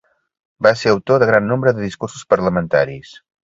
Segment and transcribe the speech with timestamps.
[0.67, 3.17] Va ser autor de gran nombre de discursos parlamentaris.